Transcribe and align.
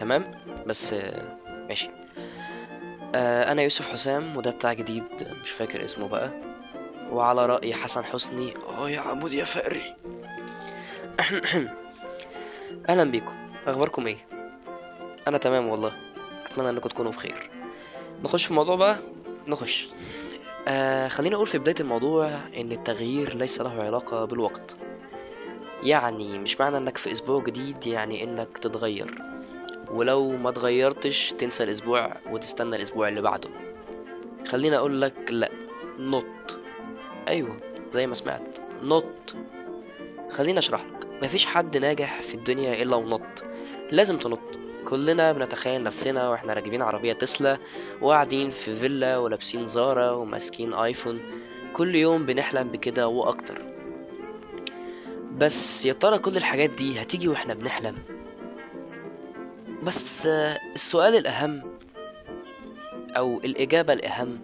تمام؟ 0.00 0.34
بس 0.66 0.94
ماشي. 1.68 1.90
آه، 3.14 3.52
أنا 3.52 3.62
يوسف 3.62 3.88
حسام 3.88 4.36
وده 4.36 4.50
بتاع 4.50 4.72
جديد 4.72 5.04
مش 5.42 5.50
فاكر 5.50 5.84
اسمه 5.84 6.08
بقى. 6.08 6.30
وعلى 7.10 7.46
رأي 7.46 7.74
حسن 7.74 8.04
حسني 8.04 8.54
آه 8.68 8.90
يا 8.90 9.00
عمود 9.00 9.32
يا 9.32 9.44
فقري. 9.44 9.82
أهلا 12.88 13.04
بيكم. 13.04 13.32
أخباركم 13.66 14.06
إيه؟ 14.06 14.16
أنا 15.28 15.38
تمام 15.38 15.68
والله. 15.68 15.92
أتمنى 16.46 16.70
إنكم 16.70 16.88
تكونوا 16.88 17.12
بخير. 17.12 17.50
نخش 18.24 18.44
في 18.44 18.50
الموضوع 18.50 18.76
بقى؟ 18.76 18.98
نخش. 19.46 19.88
آه 20.68 21.08
خليني 21.08 21.34
أقول 21.34 21.46
في 21.46 21.58
بداية 21.58 21.76
الموضوع 21.80 22.28
إن 22.56 22.72
التغيير 22.72 23.36
ليس 23.36 23.60
له 23.60 23.82
علاقة 23.82 24.24
بالوقت. 24.24 24.76
يعني 25.82 26.38
مش 26.38 26.60
معنى 26.60 26.76
إنك 26.76 26.98
في 26.98 27.12
أسبوع 27.12 27.42
جديد 27.42 27.86
يعني 27.86 28.24
إنك 28.24 28.58
تتغير. 28.58 29.29
ولو 29.92 30.30
ما 30.30 30.50
تغيرتش 30.50 31.34
تنسى 31.38 31.64
الأسبوع 31.64 32.16
وتستنى 32.30 32.76
الأسبوع 32.76 33.08
اللي 33.08 33.20
بعده. 33.20 33.48
خليني 34.48 34.76
أقول 34.76 35.00
لك 35.00 35.14
لا 35.30 35.50
نط 35.98 36.56
أيوه 37.28 37.56
زي 37.92 38.06
ما 38.06 38.14
سمعت 38.14 38.58
نط 38.82 39.34
خليني 40.30 40.58
أشرح 40.58 40.84
لك 40.84 41.22
مفيش 41.22 41.46
حد 41.46 41.76
ناجح 41.76 42.22
في 42.22 42.34
الدنيا 42.34 42.82
إلا 42.82 42.96
ونط 42.96 43.44
لازم 43.90 44.18
تنط. 44.18 44.40
كلنا 44.84 45.32
بنتخيل 45.32 45.82
نفسنا 45.82 46.28
وإحنا 46.28 46.52
راكبين 46.52 46.82
عربية 46.82 47.12
تسلا 47.12 47.58
وقاعدين 48.00 48.50
في 48.50 48.76
فيلا 48.76 49.18
ولابسين 49.18 49.66
زارا 49.66 50.10
وماسكين 50.10 50.74
آيفون. 50.74 51.20
كل 51.72 51.94
يوم 51.94 52.26
بنحلم 52.26 52.68
بكده 52.68 53.08
وأكتر. 53.08 53.62
بس 55.36 55.86
يا 55.86 55.92
ترى 55.92 56.18
كل 56.18 56.36
الحاجات 56.36 56.70
دي 56.70 57.02
هتيجي 57.02 57.28
وإحنا 57.28 57.54
بنحلم؟ 57.54 57.94
بس 59.82 60.26
السؤال 60.74 61.16
الأهم 61.16 61.62
أو 63.16 63.40
الإجابة 63.44 63.92
الأهم 63.92 64.40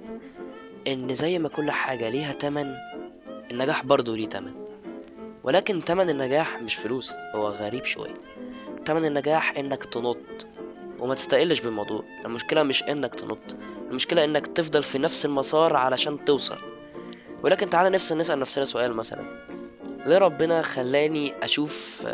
إن 0.87 1.15
زي 1.15 1.39
ما 1.39 1.48
كل 1.48 1.70
حاجة 1.70 2.09
ليها 2.09 2.33
تمن 2.33 2.75
النجاح 3.51 3.84
برضه 3.84 4.17
ليه 4.17 4.29
تمن. 4.29 4.55
ولكن 5.45 5.84
تمن 5.84 6.11
النجاح 6.11 6.62
مش 6.62 6.75
فلوس 6.75 7.12
هو 7.34 7.48
غريب 7.48 7.84
شوية. 7.84 8.14
تمن 8.84 9.05
النجاح 9.05 9.57
إنك 9.59 9.84
تنط 9.84 10.17
وما 10.98 11.14
تستقلش 11.14 11.61
بالموضوع. 11.61 12.05
المشكلة 12.25 12.62
مش 12.62 12.83
إنك 12.83 13.14
تنط 13.14 13.57
المشكلة 13.91 14.25
إنك 14.25 14.47
تفضل 14.47 14.83
في 14.83 14.98
نفس 14.98 15.27
المسار 15.27 15.77
علشان 15.77 16.25
توصل. 16.25 16.59
ولكن 17.42 17.70
تعالى 17.70 17.91
نفسنا 17.91 18.20
نسأل 18.20 18.39
نفسنا 18.39 18.64
سؤال 18.64 18.95
مثلا. 18.95 19.25
ليه 20.07 20.19
ربنا 20.19 20.62
خلاني 20.62 21.33
أشوف 21.42 22.07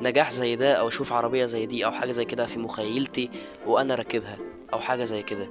نجاح 0.00 0.30
زي 0.30 0.56
ده 0.56 0.74
أو 0.74 0.88
أشوف 0.88 1.12
عربية 1.12 1.46
زي 1.46 1.66
دي 1.66 1.84
أو 1.84 1.92
حاجة 1.92 2.10
زي 2.10 2.24
كده 2.24 2.46
في 2.46 2.58
مخيلتي 2.58 3.30
وأنا 3.66 3.94
راكبها 3.94 4.38
أو 4.72 4.78
حاجة 4.78 5.04
زي 5.04 5.22
كده. 5.22 5.48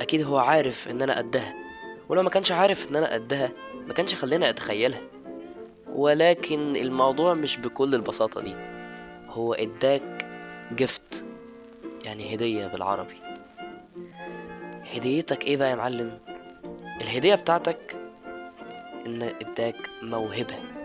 أكيد 0.00 0.22
هو 0.26 0.38
عارف 0.38 0.88
إن 0.88 1.02
أنا 1.02 1.18
قدها. 1.18 1.54
ولو 2.08 2.22
ما 2.22 2.30
كانش 2.30 2.52
عارف 2.52 2.90
إن 2.90 2.96
أنا 2.96 3.12
قدها 3.12 3.50
ما 3.86 3.94
كانش 3.94 4.14
خلاني 4.14 4.48
أتخيلها. 4.48 5.00
ولكن 5.94 6.76
الموضوع 6.76 7.34
مش 7.34 7.56
بكل 7.58 7.94
البساطة 7.94 8.40
دي. 8.40 8.54
هو 9.28 9.54
إداك 9.54 10.26
جفت 10.72 11.24
يعني 12.04 12.34
هدية 12.34 12.66
بالعربي. 12.66 13.16
هديتك 14.94 15.44
إيه 15.44 15.56
بقى 15.56 15.70
يا 15.70 15.74
معلم؟ 15.74 16.18
الهدية 17.00 17.34
بتاعتك 17.34 17.96
إن 19.06 19.22
إداك 19.22 19.76
موهبة. 20.02 20.81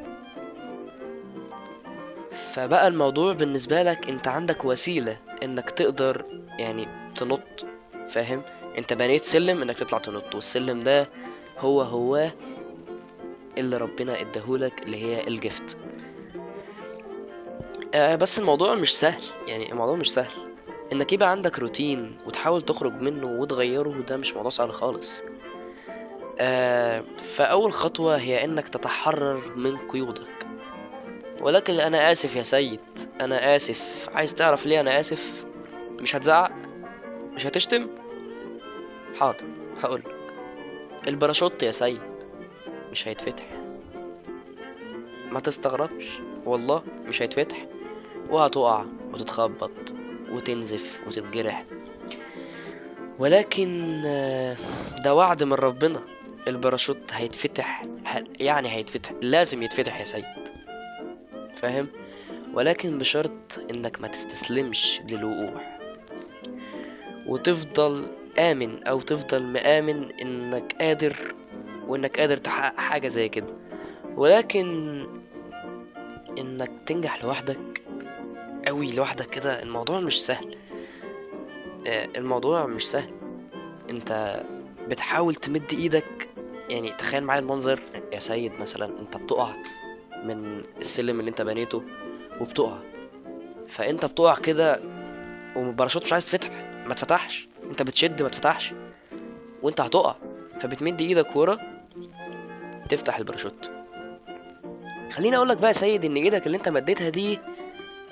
فبقى 2.57 2.87
الموضوع 2.87 3.33
بالنسبة 3.33 3.83
لك 3.83 4.09
انت 4.09 4.27
عندك 4.27 4.65
وسيلة 4.65 5.17
انك 5.43 5.69
تقدر 5.69 6.25
يعني 6.59 6.87
تنط 7.15 7.65
فاهم؟ 8.09 8.41
انت 8.77 8.93
بنيت 8.93 9.23
سلم 9.23 9.61
انك 9.61 9.79
تطلع 9.79 9.97
تنط 9.99 10.35
والسلم 10.35 10.83
ده 10.83 11.09
هو 11.59 11.81
هو 11.81 12.31
اللي 13.57 13.77
ربنا 13.77 14.21
اداهولك 14.21 14.83
اللي 14.83 15.03
هي 15.03 15.27
الجفت. 15.27 15.77
آه 17.93 18.15
بس 18.15 18.39
الموضوع 18.39 18.75
مش 18.75 18.99
سهل 18.99 19.21
يعني 19.47 19.71
الموضوع 19.71 19.95
مش 19.95 20.13
سهل. 20.13 20.55
انك 20.93 21.13
يبقى 21.13 21.31
عندك 21.31 21.59
روتين 21.59 22.17
وتحاول 22.25 22.61
تخرج 22.61 22.93
منه 22.93 23.27
وتغيره 23.27 23.89
ده 24.09 24.17
مش 24.17 24.33
موضوع 24.33 24.51
سهل 24.51 24.73
خالص. 24.73 25.21
آه 26.39 27.03
فأول 27.17 27.73
خطوة 27.73 28.17
هي 28.17 28.43
انك 28.45 28.67
تتحرر 28.67 29.55
من 29.55 29.77
قيودك. 29.77 30.46
ولكن 31.41 31.79
أنا 31.79 32.11
آسف 32.11 32.35
يا 32.35 32.43
سيد. 32.43 32.79
أنا 33.21 33.55
آسف. 33.55 34.09
عايز 34.13 34.33
تعرف 34.33 34.65
ليه 34.65 34.79
أنا 34.79 34.99
آسف؟ 34.99 35.45
مش 35.99 36.15
هتزعق؟ 36.15 36.51
مش 37.33 37.47
هتشتم؟ 37.47 37.87
حاضر 39.19 39.43
هقولك 39.83 40.15
الباراشوت 41.07 41.63
يا 41.63 41.71
سيد 41.71 42.01
مش 42.91 43.07
هيتفتح. 43.07 43.45
ما 45.31 45.39
تستغربش. 45.39 46.19
والله 46.45 46.83
مش 47.05 47.21
هيتفتح. 47.21 47.65
وهتقع 48.29 48.85
وتتخبط 49.13 49.71
وتنزف 50.31 51.01
وتتجرح. 51.07 51.65
ولكن 53.19 54.01
آه، 54.05 54.57
ده 55.03 55.15
وعد 55.15 55.43
من 55.43 55.53
ربنا. 55.53 56.01
الباراشوت 56.47 56.97
هيتفتح 57.13 57.85
يعني 58.39 58.69
هيتفتح 58.69 59.11
لازم 59.21 59.63
يتفتح 59.63 59.99
يا 59.99 60.05
سيد. 60.05 60.23
فاهم؟ 61.57 61.87
ولكن 62.53 62.97
بشرط 62.97 63.59
إنك 63.71 64.01
ما 64.01 64.07
تستسلمش 64.07 65.01
للوقوع. 65.09 65.61
وتفضل 67.27 68.07
آمن 68.39 68.83
أو 68.83 69.01
تفضل 69.01 69.43
مآمن 69.43 70.11
إنك 70.11 70.75
قادر 70.79 71.35
وإنك 71.87 72.19
قادر 72.19 72.37
تحقق 72.37 72.77
حاجة 72.77 73.07
زي 73.07 73.29
كده. 73.29 73.53
ولكن 74.15 74.67
إنك 76.37 76.71
تنجح 76.85 77.23
لوحدك 77.23 77.81
أوي 78.67 78.91
لوحدك 78.91 79.29
كده 79.29 79.63
الموضوع 79.63 79.99
مش 79.99 80.25
سهل. 80.25 80.57
آه، 81.87 82.07
الموضوع 82.17 82.65
مش 82.65 82.87
سهل. 82.87 83.13
أنت 83.89 84.43
بتحاول 84.87 85.35
تمد 85.35 85.73
إيدك 85.73 86.29
يعني 86.69 86.91
تخيل 86.91 87.23
معايا 87.23 87.41
المنظر. 87.41 87.79
يا 88.13 88.19
سيد 88.19 88.51
مثلا 88.59 88.99
أنت 88.99 89.17
بتقع. 89.17 89.53
من 90.23 90.63
السلم 90.79 91.19
اللي 91.19 91.29
أنت 91.29 91.41
بنيته 91.41 91.83
وبتقع. 92.41 92.77
فأنت 93.67 94.05
بتقع 94.05 94.35
كده 94.35 94.79
والباراشوت 95.55 96.03
مش 96.03 96.13
عايز 96.13 96.25
تفتح 96.25 96.49
ما 96.87 96.93
تفتحش. 96.93 97.47
انت 97.63 97.81
بتشد 97.81 98.21
ما 98.21 98.29
تفتحش 98.29 98.73
وانت 99.61 99.81
هتقع. 99.81 100.15
فبتمد 100.61 101.01
إيدك 101.01 101.35
ورا 101.35 101.57
تفتح 102.89 103.17
الباراشوت. 103.17 103.69
خليني 105.11 105.37
أقول 105.37 105.49
لك 105.49 105.57
بقى 105.57 105.67
يا 105.67 105.73
سيد 105.73 106.05
إن 106.05 106.15
إيدك 106.15 106.45
اللي 106.47 106.57
انت 106.57 106.69
مديتها 106.69 107.09
دي 107.09 107.39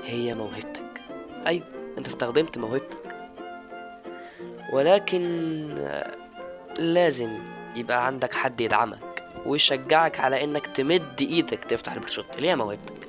هي 0.04 0.34
موهبتك. 0.34 1.02
أيوه 1.48 1.66
أنت 1.98 2.08
استخدمت 2.08 2.58
موهبتك. 2.58 3.16
ولكن 4.74 5.22
لازم 6.80 7.40
يبقى 7.76 8.06
عندك 8.06 8.34
حد 8.34 8.62
يدعمك. 8.62 9.00
ويشجعك 9.46 10.20
على 10.20 10.44
إنك 10.44 10.68
تمد 10.68 11.22
إيدك 11.22 11.64
تفتح 11.64 11.94
الباراشوت 11.94 12.26
اللي 12.36 12.48
هي 12.50 12.56
موهبتك. 12.56 13.08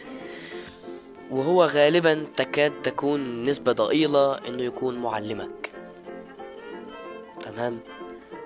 وهو 1.30 1.64
غالبا 1.64 2.26
تكاد 2.36 2.82
تكون 2.82 3.44
نسبة 3.44 3.72
ضئيلة 3.72 4.34
إنه 4.34 4.62
يكون 4.62 4.98
معلمك. 4.98 5.70
تمام؟ 7.42 7.78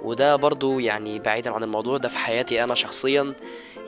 وده 0.02 0.36
برضو 0.36 0.78
يعني 0.78 1.18
بعيدا 1.18 1.50
عن 1.50 1.62
الموضوع 1.62 1.98
ده 1.98 2.08
في 2.08 2.18
حياتي 2.18 2.64
أنا 2.64 2.74
شخصيا. 2.74 3.34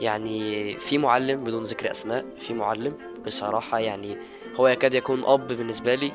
يعني 0.01 0.73
في 0.79 0.97
معلم 0.97 1.43
بدون 1.43 1.63
ذكر 1.63 1.91
أسماء 1.91 2.25
في 2.39 2.53
معلم 2.53 2.93
بصراحة 3.25 3.79
يعني 3.79 4.17
هو 4.55 4.67
يكاد 4.67 4.93
يكون 4.93 5.23
أب 5.25 5.47
بالنسبة 5.47 5.95
لي 5.95 6.11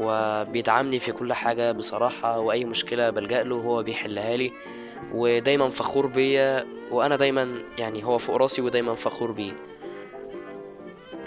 وبيدعمني 0.00 0.98
في 0.98 1.12
كل 1.12 1.32
حاجة 1.32 1.72
بصراحة 1.72 2.38
وأي 2.38 2.64
مشكلة 2.64 3.10
بلجأ 3.10 3.42
له 3.42 3.56
هو 3.56 3.82
بيحلها 3.82 4.36
لي. 4.36 4.52
ودايما 5.12 5.68
فخور 5.68 6.06
بيا 6.06 6.66
وأنا 6.90 7.16
دايما 7.16 7.62
يعني 7.78 8.04
هو 8.04 8.18
فوق 8.18 8.36
راسي 8.36 8.62
ودايما 8.62 8.94
فخور 8.94 9.32
بيه. 9.32 9.52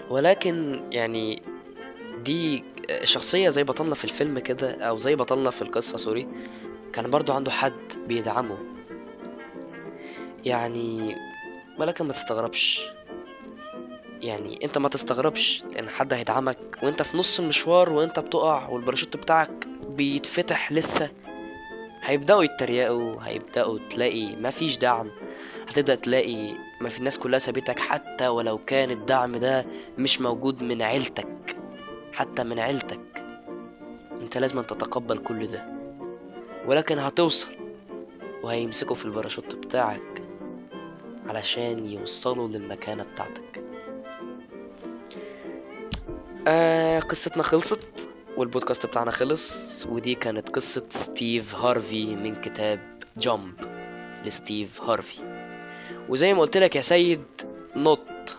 ولكن 0.09 0.83
يعني 0.91 1.41
دي 2.23 2.63
شخصية 3.03 3.49
زي 3.49 3.63
بطلنا 3.63 3.95
في 3.95 4.03
الفيلم 4.03 4.39
كده 4.39 4.71
أو 4.73 4.97
زي 4.97 5.15
بطلنا 5.15 5.49
في 5.49 5.61
القصة 5.61 5.97
sorry 5.97 6.27
كان 6.93 7.11
برضو 7.11 7.33
عنده 7.33 7.51
حد 7.51 7.93
بيدعمه. 8.07 8.57
يعني 10.45 11.15
ولكن 11.79 12.05
ما 12.05 12.13
تستغربش. 12.13 12.81
يعني 14.21 14.65
أنت 14.65 14.77
ما 14.77 14.89
تستغربش 14.89 15.63
إن 15.79 15.89
حد 15.89 16.13
هيدعمك 16.13 16.57
وأنت 16.83 17.01
في 17.01 17.17
نص 17.17 17.39
المشوار 17.39 17.89
وأنت 17.89 18.19
بتقع 18.19 18.69
والباراشوت 18.69 19.17
بتاعك 19.17 19.67
بيتفتح 19.89 20.71
لسه. 20.71 21.09
هيبدأوا 22.03 22.43
يتريقوا 22.43 23.15
هيبدأوا 23.21 23.79
تلاقي 23.89 24.35
مفيش 24.35 24.77
دعم. 24.77 25.11
هتبدأ 25.69 25.95
تلاقي 25.95 26.53
ما 26.81 26.89
في 26.89 26.99
الناس 26.99 27.19
كلها 27.19 27.39
سابتك 27.39 27.79
حتى 27.79 28.27
ولو 28.27 28.57
كان 28.57 28.91
الدعم 28.91 29.37
ده 29.37 29.65
مش 29.97 30.21
موجود 30.21 30.63
من 30.63 30.81
عيلتك 30.81 31.55
حتى 32.13 32.43
من 32.43 32.59
عيلتك. 32.59 32.99
انت 34.21 34.37
لازم 34.37 34.61
تتقبل 34.61 35.17
كل 35.17 35.47
ده 35.47 35.65
ولكن 36.67 36.99
هتوصل 36.99 37.47
وهيمسكوا 38.43 38.95
في 38.95 39.05
الباراشوت 39.05 39.55
بتاعك 39.55 40.21
علشان 41.27 41.85
يوصلوا 41.85 42.47
للمكانة 42.47 43.03
بتاعتك. 43.03 43.63
آه 46.47 46.99
قصتنا 46.99 47.43
خلصت. 47.43 48.09
والبودكاست 48.41 48.85
بتاعنا 48.85 49.11
خلص 49.11 49.85
ودي 49.85 50.15
كانت 50.15 50.49
قصة 50.49 50.83
ستيف 50.89 51.55
هارفي 51.55 52.15
من 52.15 52.41
كتاب 52.41 52.79
Jump 53.17 53.53
لستيف 54.25 54.81
هارفي. 54.81 55.17
وزي 56.09 56.33
ما 56.33 56.41
قلت 56.41 56.57
لك 56.57 56.75
يا 56.75 56.81
سيد 56.81 57.23
نط. 57.75 58.35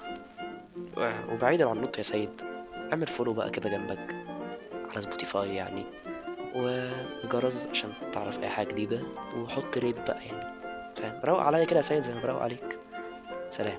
وبعيدا 1.32 1.69
عن 1.69 1.81
نط 1.81 1.99
يا 1.99 2.02
سيد 2.02 2.31
اعمل 2.93 3.06
follow 3.06 3.32
بقى 3.32 3.50
كده 3.50 3.70
جنبك 3.70 4.14
على 4.90 5.00
Spotify 5.00 5.55
يعني 5.54 5.84
وجرس 6.54 7.66
عشان 7.70 7.93
تعرف 8.12 8.38
أي 8.38 8.49
حاجة 8.49 8.69
جديدة 8.69 9.02
وحط 9.37 9.78
rate 9.79 9.97
بقى 9.96 10.25
يعني 10.26 10.54
فاهم؟ 10.96 11.20
روق 11.25 11.40
عليا 11.40 11.64
كده 11.64 11.76
يا 11.76 11.82
سيد 11.82 12.02
زي 12.02 12.14
ما 12.14 12.20
بروق 12.20 12.43
عليك. 12.43 12.78
سلام. 13.50 13.78